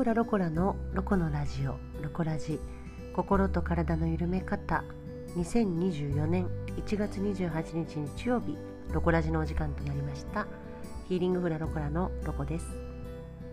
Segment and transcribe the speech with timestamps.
[0.00, 2.58] フラロコラのロコのラジオロコラジ。
[3.14, 4.82] 心と体の緩め方。
[5.36, 8.56] 2024年1月28日日曜日。
[8.94, 10.46] ロコラジのお時間となりました。
[11.06, 12.66] ヒーリングフラロコラのロコです。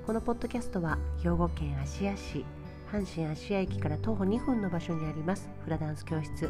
[0.05, 2.46] このポッドキャストは兵庫県芦屋市
[2.93, 5.50] 阪神芦屋駅から徒歩2分の場所にあります。
[5.66, 6.50] フラダンス教室。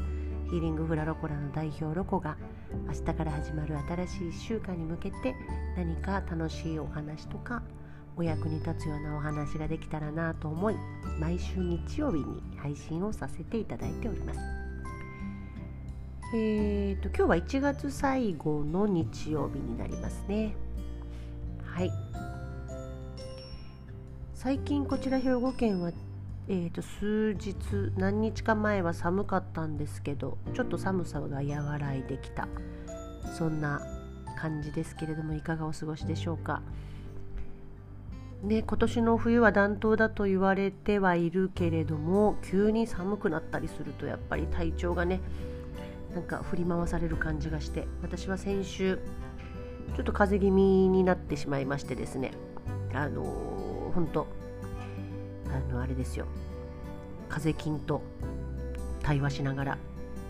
[0.51, 2.37] ヒーリングフラロコラの代表ロコが
[2.85, 3.75] 明日から始まる
[4.05, 5.35] 新しい1週間に向けて
[5.75, 7.63] 何か楽しいお話とか
[8.17, 10.75] お役に立つようなお話ができたらなと思い
[11.19, 14.39] 毎週日曜日に配信をさせていただいております。
[16.35, 20.55] えーと今日は1月最後の日曜日になりますね。
[21.63, 21.91] はい。
[24.33, 25.91] 最近こちら兵庫県は
[26.47, 27.55] えーと数日
[27.97, 32.47] 何日か前は寒かったんですけどちょっと寒さが和らいできた。
[33.37, 33.81] そんな
[34.37, 36.61] 感じですけれどもいかがお過ごしでしょうか？
[38.43, 45.21] ね、今年の冬は暖冬だと言われてはいるけれども急に寒くなったりするとやっぱり体調がね
[46.13, 48.99] なんか振り回される感じがして私は先週
[49.95, 52.31] ちょっと風邪気味になってしまいましてですね
[52.93, 54.27] あのー、本当
[55.47, 56.27] あのあれですよ。
[57.29, 58.01] 風邪菌と
[59.01, 59.77] 対話しながら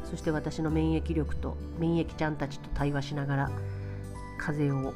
[0.04, 3.52] そして私の免疫力と免疫ちゃんたちと対話しながら
[4.40, 4.94] 風邪を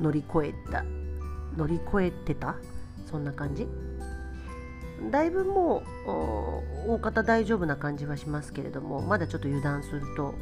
[0.00, 0.84] 乗り越えた
[1.60, 2.56] 乗り越えてた？
[3.10, 3.68] そんな感じ？
[5.10, 5.82] だいぶも
[6.86, 10.34] う大方大丈夫な感じはしますけれどもまだちょっと油断すると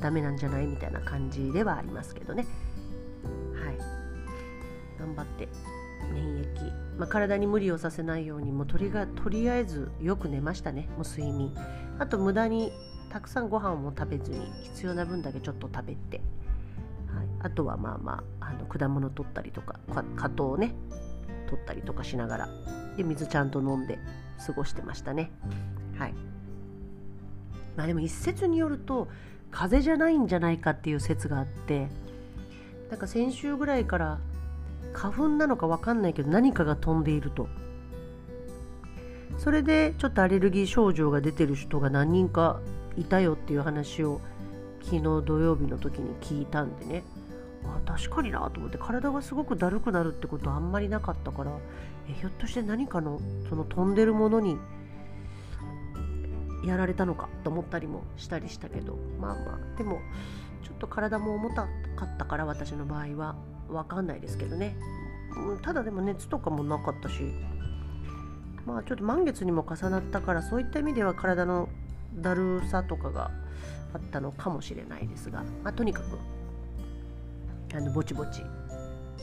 [0.00, 0.66] ダメなんじゃない？
[0.66, 2.46] みたいな感じではありますけどね。
[3.54, 3.78] はい。
[4.98, 5.48] 頑張って
[6.12, 6.46] 免疫、
[6.96, 10.88] まあ、体に無理をさせないようにもうとりがとりあえずよく寝ましたね。
[10.96, 11.52] もう睡眠。
[11.98, 12.72] あと無駄に
[13.10, 16.20] たくさんご飯も食べずに必要な分だけちょっと食べて、
[17.42, 19.80] あとはまあまああの果物取ったりとか
[20.16, 20.74] 果糖をね
[21.48, 22.48] 取ったりとかしながら
[22.96, 23.98] で水ちゃんと飲んで
[24.46, 25.30] 過ごしてましたね。
[25.98, 26.14] はい。
[27.76, 29.08] まあでも一説によると
[29.50, 31.88] 風邪じゃないんじゃないかっていう説があって
[32.90, 34.18] なんか先週ぐらいから
[34.92, 37.48] 花粉なのか分かんないけど何かが飛んでいると。
[39.38, 42.60] それでちょっとアレルギー症状が出てる人が何人か
[42.98, 44.20] いたよっていう話を
[44.82, 47.02] 昨日土曜日の時に聞いたんでね。
[47.64, 51.52] あ確かになと思って体がすごくだるくなるってことはあんまりなかったから
[52.08, 54.56] えひょっとして何かのその飛んでるものに
[56.64, 60.00] やられたのかと思ったりもしたりしたけどまあまあでも
[60.62, 61.66] ちょっと体も重た
[61.96, 63.36] かったから私の場合は
[63.68, 64.76] 分かんないですけどね、
[65.36, 67.32] うん、ただでも熱とかもなかったし
[68.66, 71.68] まあちょっと満月にも重なったからそういった意味では体の
[72.14, 73.30] だるさとかが
[73.94, 76.18] あったのかもしれないですが、まあ、とにかく
[77.74, 78.42] あのぼちぼち、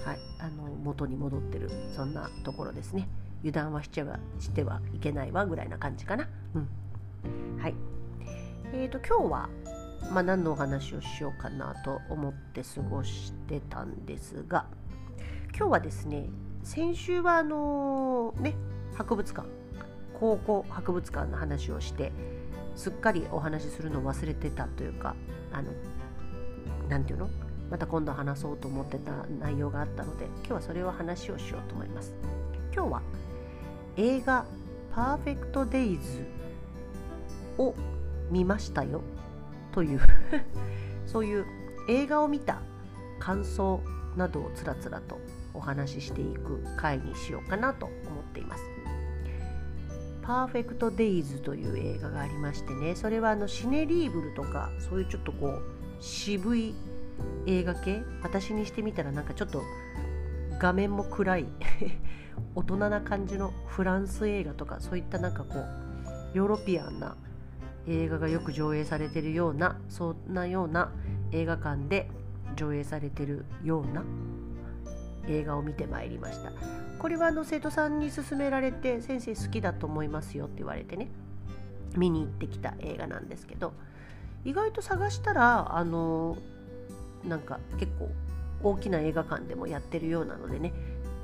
[0.05, 1.69] はい、あの元に戻ってる。
[1.95, 3.07] そんなところですね。
[3.41, 7.75] 油断はしちゃはしてはいけないわぐらいな感じかな、うん、はい。
[8.73, 9.49] えーと今日は、
[10.11, 14.65] まあ、何のお話をしようかなと思って過ごしてたんですが
[15.55, 16.27] 今日はですね
[16.63, 18.55] 先週はあのー、ね
[18.95, 19.47] 博物館。
[20.19, 22.11] 高校博物館の話をして
[22.75, 25.15] すっかりお話しするのを忘れてたというか
[25.51, 25.71] あの
[26.89, 27.46] 何て言うの？
[27.69, 32.13] また今度話そうと思ってた内容があったので今日はそれを話をしようと思います。
[32.73, 33.01] 今日は
[33.97, 34.45] 映画
[34.93, 36.25] 「パーフェクト・デイズ」
[37.57, 37.73] を
[38.29, 39.01] 見ましたよ
[39.71, 39.99] という
[41.07, 41.45] そういう
[41.89, 42.61] 映画を見た
[43.19, 43.81] 感想
[44.15, 45.17] などをつらつらと
[45.53, 48.63] お話ししていく回にしようかなと思っています。
[50.21, 55.61] パーフェクト・デイズという映画がありましてねそれはあのシネリーブルとかそういうちょっとこう
[56.01, 56.75] 渋い
[57.45, 58.03] 映画系？
[58.21, 59.61] 私にしてみたらなんかちょっと
[60.59, 61.45] 画面も暗い。
[62.55, 67.15] 大人な感じのフランス映画とかそういったなんかこうヨーロピアンな
[67.87, 70.91] 映画がよく上映されてるようなそんなような
[71.31, 72.09] 映画館で
[72.55, 74.03] 上映されてるような
[75.27, 76.51] 映画を見てまいりました。
[76.99, 81.09] これはあの生徒さんに勧められて先生好きだと思いますよって言われてね。
[81.95, 83.73] 見に行ってきた映画なんですけど
[84.45, 86.37] 意外と探したらあの
[87.23, 88.09] なんか結構
[88.63, 90.73] 大きな映画館でもやってるようなのでね、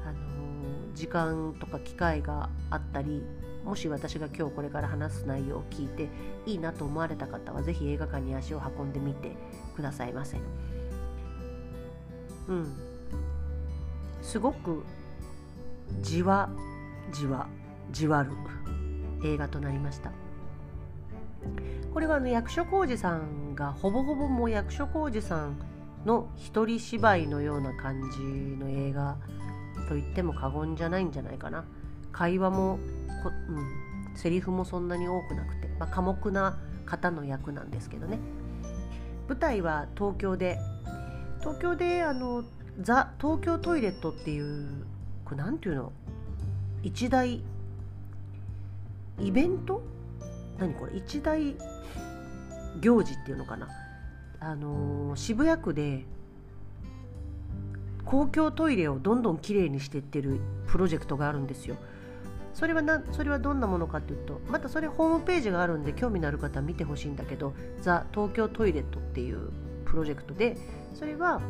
[0.06, 3.24] あの時間とか機会があったり
[3.66, 6.10] もし私が今日これから話す内容を聞いて
[6.46, 9.32] いいなと思われた方は是非映画館に足を運んでみて
[9.76, 10.38] くださいませ。
[12.48, 12.74] うん、
[14.22, 14.84] すごく
[16.02, 16.50] じわ
[17.14, 17.48] じわ
[17.92, 18.32] じわる
[19.24, 20.12] 映画となりました
[21.94, 25.58] これはあの役所広司さんがほぼほぼもう役所広司さん
[26.06, 29.18] の一人芝居のような感じの映画
[29.88, 31.66] と言っても過言じゃないんじゃないかな。
[32.12, 32.80] 会話も
[33.24, 38.20] こ、うん、セリフもそんなに多くなくて、まあ、寡黙な方の役なんですけどね。
[39.28, 40.60] 舞台は東京で
[41.40, 42.44] 東京であの
[42.82, 44.86] ザ・東京トイレットっていう
[45.26, 45.92] これなんていうの？
[46.84, 47.42] 一大
[49.20, 49.82] イベント？
[50.60, 50.98] 何これ？
[50.98, 51.56] 一大
[52.82, 53.68] 行事っていうのかな。
[54.46, 56.06] あのー、渋谷区で
[58.04, 61.78] 公共トイレをどんどんきれいにしていってるプロジェクトがあるんですよ。
[62.54, 69.50] それはなそれはどんなものかというとまたそれホームページがあるんで興味のある方は見てほしいんだけどザ・東京トイレットっていう
[69.86, 70.56] プロジェクトで
[70.94, 71.42] それは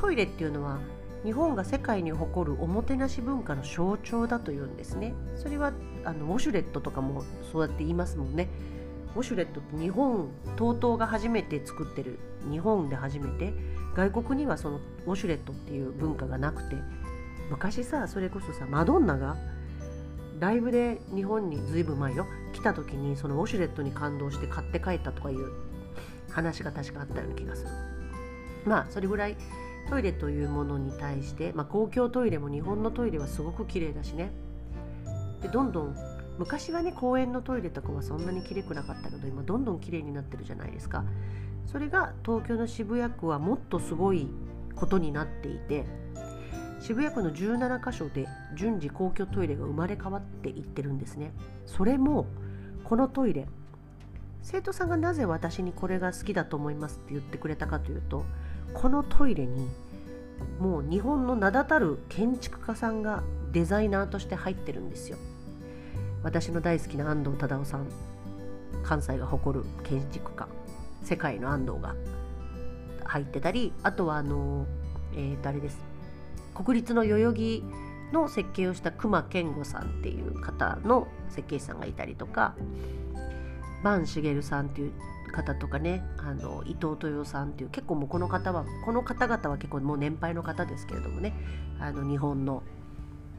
[0.00, 0.78] トイレっていうのは
[1.24, 5.72] 日本が世界に誇るおもてなし文化の象徴だというんですねそれは
[6.04, 7.22] あのウォシュレットとかも
[7.52, 8.48] そうやって言いますもんね
[9.16, 12.18] ウォシュレットって日本 TOTO が初めて作ってる
[12.50, 13.52] 日本で初めて
[13.94, 16.76] 外国にはそのウォシュレットっていう文化がなくて
[17.50, 19.36] 昔さそれこそさマドンナが
[20.38, 25.52] ライブで日本にずいぶん前よ来た時にそのウォシュレットに感動して買って帰ったとかいう
[26.30, 27.68] 話が確かあったような気がする。
[28.64, 29.36] まあそれぐらい
[29.90, 34.30] トイレというものに対して、まあ、公共トイレも日本のトイレはすごく綺麗だしね。
[35.42, 35.96] でどんどん
[36.40, 41.04] 昔はね公園のトイレとかはそんなに綺麗くなかったけど今どんどん綺麗になってるじゃないですか。
[41.66, 44.26] それが東京の渋谷区はもっとすごい
[44.74, 45.84] ことになっていて
[46.80, 48.26] 渋谷区の17カ所で
[48.56, 51.34] 順次公共トイレが生まれ変わっていってるんですね。
[51.66, 52.26] それも
[52.84, 53.46] このトイレ
[54.42, 58.24] 生徒さんがなぜ私にこれが好きだと思いますって言ってくれたかというと
[58.72, 59.68] このトイレに
[60.58, 63.22] もう日本の名だたる建築家さんが
[63.52, 65.18] デザイナーとして入ってるんですよ。
[66.22, 67.88] 私の大好きな安藤忠雄さん
[68.82, 70.48] 関西が誇る建築家
[71.02, 71.94] 世界の安藤が
[73.04, 74.66] 入ってたりあとはあの
[75.12, 75.78] えー、とあれです？
[76.54, 77.64] 国立の代々木
[78.12, 82.54] の設計をした隈研吾さんっていう方の設計士さんがいたりとか
[83.82, 84.92] 坂茂さんっていう
[85.32, 91.32] 方とかねあの伊藤豊さんっていう結構もうこの方はこの方々は結構もう年配の方ですけれどもね
[91.80, 92.62] あの日本の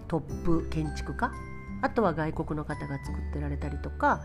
[0.08, 1.32] トップ建築家
[1.82, 4.22] あとは外国の方が作ってられたりとか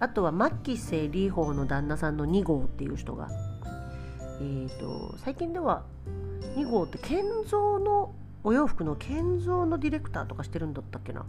[0.00, 3.28] あとは牧瀬里穂の旦那さんの2号っていう人が、
[4.40, 5.84] えーと、最近では
[6.56, 11.26] 2号って建造のお洋服の建造のディレクターとかしてるんだったっけな、ま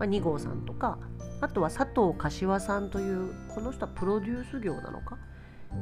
[0.00, 0.98] あ、2号さんとか
[1.40, 5.18] あとは佐藤柏さんというこの人はプロデュース業なのか。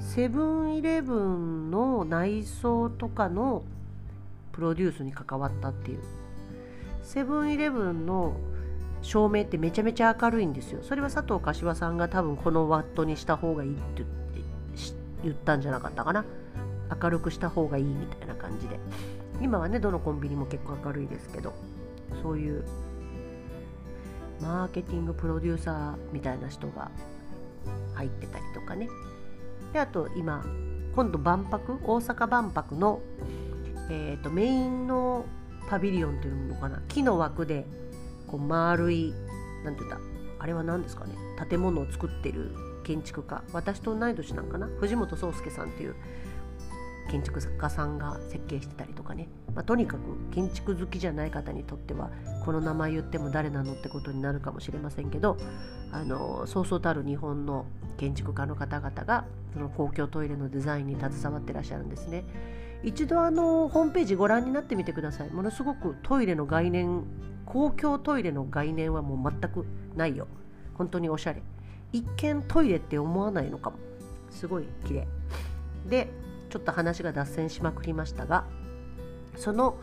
[0.01, 3.63] セブンイレブンの内装とかの
[4.53, 6.01] プロデュースに関わったっていう。
[7.03, 8.37] セブンイレブンの
[9.03, 10.83] 照明ってめちゃめちゃ明るいんですよ。
[10.83, 14.05] それは佐藤柏さんが多分このワットにした方がいいって
[15.23, 16.25] 言ったんじゃなかったかな。
[17.03, 18.79] 明るくした方がいいみたいな感じで。
[19.41, 21.53] 今はねどのコンビニも結構明るいですけど。
[22.23, 22.65] そういう
[24.41, 26.91] マーケティングプロデューサーみたいな人が
[27.95, 28.89] 入ってたりとかね。
[29.73, 30.45] であと今
[30.95, 33.01] 今度万博大阪万博の、
[33.89, 35.25] えーと、メインの
[35.69, 36.83] パビリオンっていうのかな。
[36.89, 37.67] 木の枠で
[38.33, 39.13] こう丸い
[39.63, 40.01] なんて言った
[40.39, 41.15] あれは何ですかね
[41.49, 42.51] 建物を作ってる
[42.83, 45.95] 建築家私と同い年なんかな藤本壮介さんっていう
[47.11, 50.01] 建築家さんが設計してたりとかね、まあ、とにかく
[50.33, 52.11] 建築好きじゃない方にとっては
[52.45, 55.37] この名前言っても誰なのってことになるかもしれませんけど
[55.93, 57.67] あのそうそうたる日本の
[57.99, 62.25] 建築家の方々がその公共トイレのデザインに携わってらっしゃるんですね。
[62.83, 65.31] 一度あのホームページご覧になってみてください。
[65.31, 67.05] ものすごくトイレの概念
[67.53, 70.27] 公共トイレの概念はもう全くないよ。
[70.73, 71.43] 本当におしゃれ。
[71.93, 73.77] 一見トイレって思わないのかも。
[74.31, 75.07] すごい綺麗。
[75.87, 76.09] で
[76.49, 78.45] ちょっと話が脱線しまくりましたが
[79.37, 79.79] その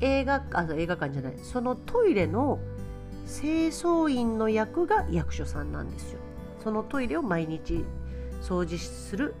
[0.00, 1.38] 映画あ映画館じゃない。
[1.38, 2.58] そのトイレの
[3.24, 6.18] 清掃員の役が役所さんなんですよ。
[6.58, 7.84] そのトイレを毎日
[8.42, 9.36] 掃除する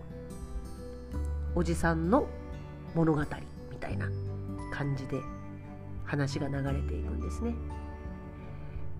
[1.56, 2.28] おじさんの
[2.94, 3.20] 物語
[3.72, 4.08] みたいな
[4.70, 5.37] 感じで。
[6.08, 7.54] 話が流れていくんですね。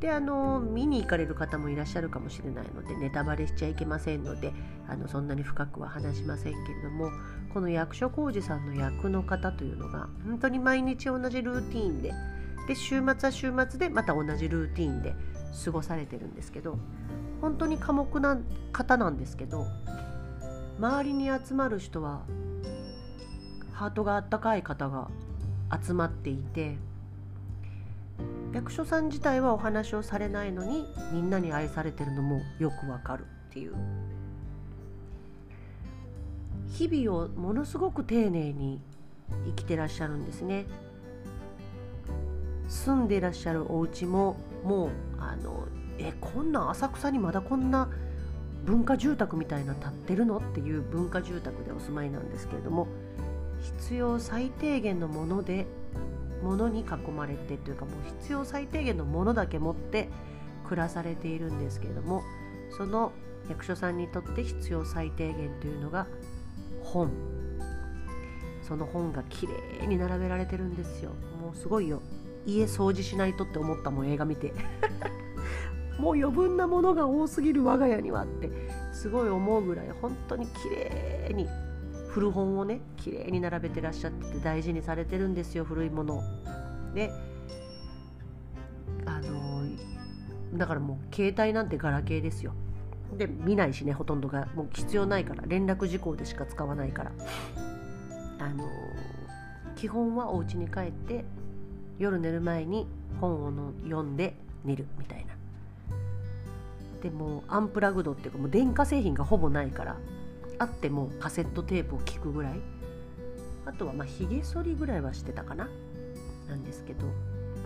[0.00, 4.52] であの見に行かれる方もいらっしゃるかもしれないのでネタバレしちゃいけませんので
[4.88, 7.10] あのそんなに深くは話しませんけれども
[7.52, 12.12] この役所広司さんの役の方というのが本当に毎日同じルーティーンで
[12.68, 15.14] で週末は週末でまた同じルーティーンで
[15.64, 16.78] 過ごされてるんですけど
[17.40, 18.38] 本当に寡黙な
[18.70, 19.66] 方なんですけど
[20.78, 22.22] 周りに集まる人は
[23.72, 25.08] ハートがあったかい方が
[25.84, 26.76] 集まっていて
[28.52, 33.74] 役所さん自体はお話をされないのにみんなに愛されてるのもよくわかるっていう。
[36.72, 38.80] 日々をものすごく丁寧に
[39.46, 40.66] 生きてらっしゃるんですね。
[42.68, 45.66] 住んでらっしゃるお家ももうあの
[45.98, 47.88] えこんな浅草にまだこんな
[48.64, 52.86] 文化住宅みたいな建ってるのっていう文化住宅でお住まいなんですけれども
[53.80, 55.66] 必要最低限のもので
[56.42, 60.08] ものに囲まれてというかもう必要最低限のものだけ持って
[60.68, 62.22] 暮らされているんですけれども
[62.76, 63.12] その
[63.48, 66.06] 役所さんにとって必要最低限というのが
[66.82, 67.10] 本。
[68.68, 71.12] その本がきれいに並べられてるんですよ。
[71.40, 72.02] もうすごいよ。
[72.44, 74.52] 家掃除しないとって思ったもん映画見て。
[75.98, 78.50] もう余分なものが多すぎる我が家にはって
[78.92, 81.48] すごい思うぐらい本当に綺麗に
[82.08, 86.22] 古本をね綺麗に並べてらっしゃってて大事にされてるんですよ古いもの。
[86.94, 87.12] で
[89.04, 89.62] あの
[90.58, 92.52] だからもう携帯なんてガラケーですよ。
[93.16, 94.48] で見ないしねほとんどが。
[94.54, 97.12] もう必要ないから連絡事項でしか使わないから。
[98.40, 98.64] あの
[99.76, 101.24] 基本はお家に帰って
[101.98, 102.86] 夜寝る前に
[103.20, 104.34] 本をの読んで
[104.64, 105.34] 寝るみたいな。
[107.02, 109.96] でもアンプラグドっていうかもう電化製品がほぼないから。
[110.58, 112.60] あってもカセットテープを聞くぐらい。
[113.64, 115.68] あとはまあひげ剃りぐらいはしてたかな。
[116.48, 117.06] なんですけど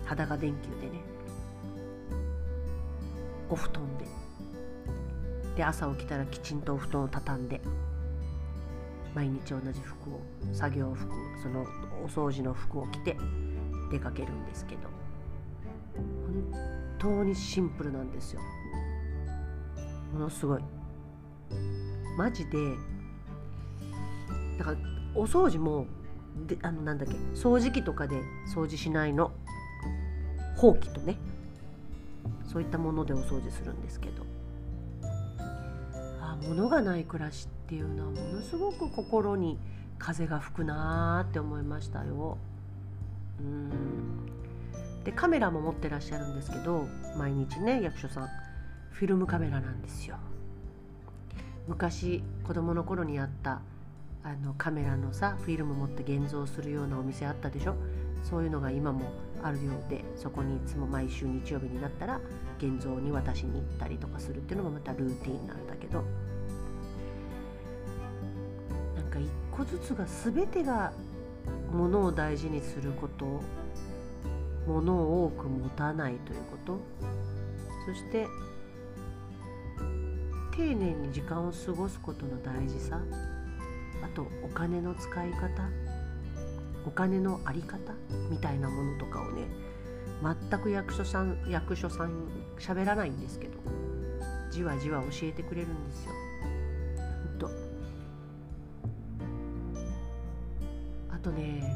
[0.05, 1.01] 裸電球でね。
[3.49, 4.07] お布団で。
[5.57, 7.61] で朝起きたらきちんとお布団を畳んで。
[9.15, 10.21] 毎日同じ服を
[10.53, 11.67] 作業服その
[12.03, 13.17] お掃除の服を着て
[13.91, 14.81] 出かけるんですけど。
[15.95, 16.09] 本
[16.99, 18.41] 当にシンプルなんですよ。
[20.13, 20.63] ものすごい。
[22.16, 22.59] マジで
[24.59, 24.76] だから
[25.14, 25.87] お掃除も
[26.47, 28.16] であのなんだっけ掃除機とかで
[28.54, 29.33] 掃除しないの。
[30.57, 31.16] ほうきとね。
[32.47, 34.25] そういったものでお掃除するんですけど。
[36.21, 39.59] あ物がない暮らしっていうのはものすごく心に
[39.99, 42.38] 風が吹くなーって思いましたよ。
[43.40, 43.71] うん。
[45.04, 48.28] でカメラも持ってらっしゃるんですけど毎日ね役所さん。
[48.90, 50.16] フィルムカメラなんですよ。
[51.69, 53.62] 昔子供の頃にあった
[54.25, 57.75] あのカメラのさフィルム持って現像するようなお店あったでしょ？
[58.23, 62.21] そういうのが今もあるようでそこにいつも毎週日曜日になったら
[62.59, 66.04] 現像に渡しに行ったりとかするっていうのもまたルーティンなんだけど。
[68.97, 70.92] なんか一個ずつが全てが
[71.73, 73.42] ものを大事にすること
[74.66, 76.78] ものを多く持たないということ。
[77.87, 78.28] そして
[80.53, 83.01] 丁寧に時間を過ごすことの大事さ。
[84.05, 85.49] あとお金の使い方。
[86.87, 87.79] お金の在り方。
[88.31, 89.47] みたいなものとかをね
[90.23, 92.29] 全く役所さん役所さん
[92.59, 93.59] 喋らないんですけど
[94.51, 96.13] じわじわ教えてくれるんですよ。
[97.29, 97.51] ほんと。
[101.11, 101.75] あとね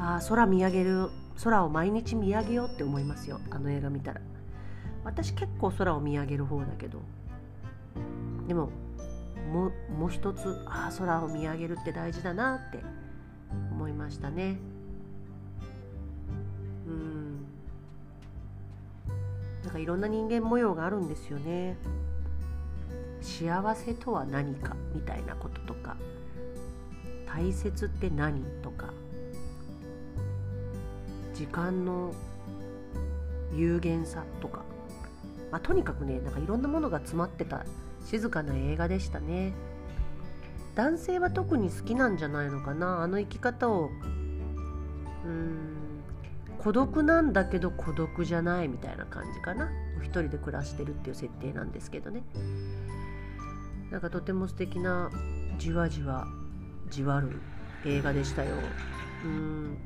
[0.00, 1.10] あ空見上げる
[1.42, 3.40] 空を毎日見上げようって思いますよ。
[3.50, 4.20] あの映画見たら。
[5.04, 7.00] 私結構空を見上げる方だけど。
[8.48, 8.70] でも
[9.52, 12.82] ももう一つああ空を見上げるって大事だなって
[13.70, 14.58] 思いましたね。
[16.86, 17.44] うん。
[19.62, 21.76] なんかいろんな人間模様があるんですよね。
[23.20, 25.96] 幸せとは何かみたいなこととか
[27.26, 28.92] 大切って何とか
[31.34, 32.14] 時間の
[33.54, 34.62] 有限さとか、
[35.50, 37.64] まあ、とにかくねなんかいろんなものが詰まってた
[38.04, 39.52] 静かな映画でしたね。
[40.74, 43.02] 男性は特に好きなんじゃないのかな？
[43.02, 43.90] あの生き方を。
[45.24, 45.74] うん。
[46.58, 49.70] 孤独なんだけど孤独じゃないみたいな感じかな？
[50.00, 52.22] お一人で暮らしてるっていう設定なんですけどね。
[53.90, 55.10] なんかとても素敵な
[55.58, 56.26] じわじわ
[56.90, 57.40] じわる
[57.84, 58.54] 映画でしたよ。
[59.24, 59.76] うん。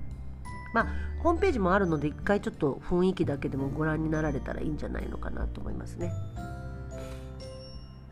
[0.75, 0.87] まあ
[1.23, 6.13] ホームページもあるので一回ちょっと雰囲気だけでもご覧になられたらいいんじゃないのかなと思いますね。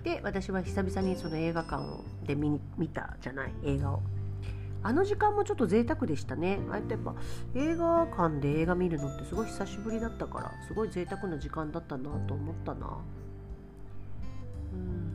[0.03, 1.85] で私は久々にその映画館
[2.27, 4.03] で見見たじゃない映画を。
[4.83, 6.59] あの時間もちょっと贅沢でしたね。
[6.71, 7.15] ああやってやっぱ
[7.55, 12.99] 映画館で映画見るのってすごい久しぶりだったからすごい贅沢な時間だったなと思ったな。
[14.73, 15.11] うん。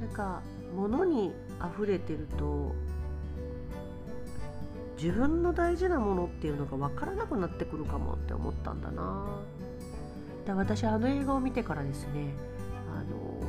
[0.00, 0.42] なんか
[0.74, 1.32] 物に
[1.74, 2.74] 溢れてると
[5.00, 9.26] 自分の大事なものっていうのが分からなくなってくるかもって思ったんだな。
[10.46, 12.32] で私あの映画を見てからですね
[12.94, 13.40] あの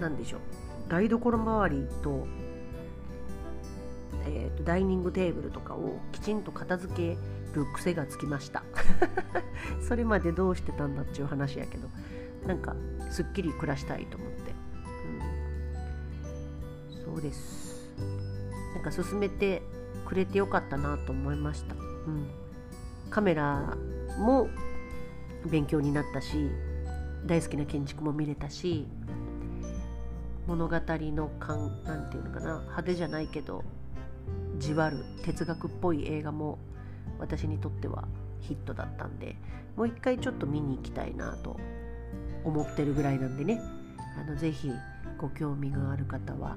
[0.00, 0.40] 何でしょう
[0.88, 2.26] 台所周りと,、
[4.26, 7.16] えーと、ダイニングテーブルとかをきちんと片付け
[7.54, 8.64] る癖がつきました。
[9.86, 11.88] それまでどうしてたんだっていう話やけど
[12.46, 12.74] なんか
[13.10, 14.54] すっきり暮らしたいと思って、
[16.96, 17.90] うん、そうです。
[18.74, 19.62] なんか進めて
[20.06, 22.26] くれてよかったなと思いました、うん、
[23.10, 23.76] カメラ
[24.18, 24.48] も
[25.46, 26.50] 勉強になったし
[27.26, 28.86] 大好きな建築も見れたし
[30.46, 33.64] 物語の感なんていうのかな派手じゃないけど
[34.58, 36.58] じわる哲学っぽい映画も
[37.18, 38.04] 私にとっては
[38.40, 39.36] ヒットだったんで
[39.76, 41.58] もう一回ちょっと見に行きたいなと
[42.44, 43.60] 思ってるぐらいなんでね
[44.20, 44.70] あのぜひ
[45.18, 46.56] ご興味がある方は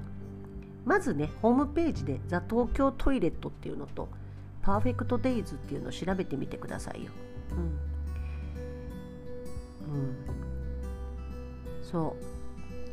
[0.84, 4.08] まずねホームページで「ザ・東京トイレット」っていうのと
[4.62, 7.12] 「パーフェクト・デイズ」っていうのを調べてみてくださいよ。
[7.52, 7.78] うん、
[11.82, 12.16] そ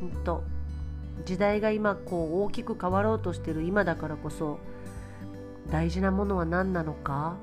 [0.00, 0.42] ほんと
[1.24, 4.58] 時代が今こう大きく変わろうとしてる今だからこそ
[5.70, 7.36] 大事なものは何なのか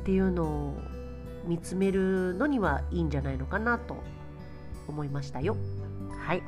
[0.00, 0.74] っていうのを
[1.46, 4.02] 見つめるのにはいいんじゃないのかなと
[4.88, 5.56] 思いましたよ。
[6.18, 6.42] はい。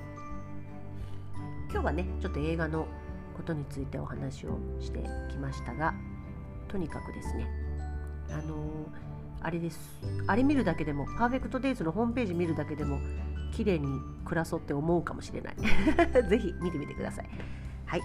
[1.71, 2.87] 今日はねちょっと映画の
[3.37, 5.95] ことについてお話をしてきましたが
[6.67, 7.47] とにかくですね
[8.31, 9.08] あのー、
[9.43, 9.79] あれです。
[10.27, 12.99] あれ見るだけでもパーフェクトデイズのホームページ見るだけでも
[13.53, 15.57] 綺麗に暮らそうって思うかもしれない。
[16.29, 17.29] ぜひ見てみてください。
[17.87, 18.01] はい。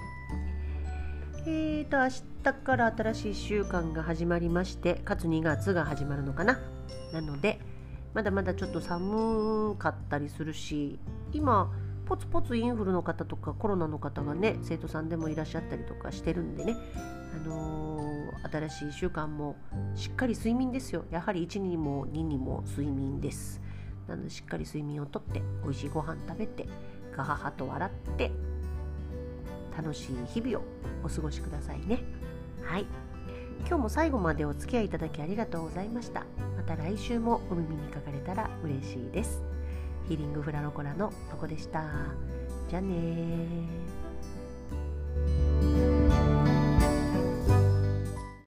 [1.46, 2.08] えーと明
[2.44, 6.60] 日から新しい1週間が始まりましてかつ2月が始まるのかな。
[7.12, 7.60] なので
[8.14, 11.00] まだまだちょっと寒かったりするし
[11.32, 11.72] 今
[12.06, 16.76] ポツポツインフルの方とかコロナの方がね生徒さんでもいらっしゃったりとかしてるんでね、
[17.34, 17.93] あのー、
[18.54, 19.56] 新しい1週間も
[19.96, 21.06] しっかり睡眠ですよ。
[21.10, 23.60] やはり1にも2にも睡眠です。
[24.08, 26.68] なのでしっかり睡眠をとって美味しいご飯食べて
[27.16, 28.32] ガハハと笑って
[29.76, 30.62] 楽しい日々を
[31.04, 32.04] お過ごしくださいね。
[32.62, 32.86] はい。
[33.66, 36.24] 今日も最後までお付き合いいただきありがとうございました。
[36.56, 39.42] また来週もお耳にかかれたら嬉しいです。
[40.08, 41.84] ヒーリングフラロコラのロコでした。
[42.70, 43.83] じゃあね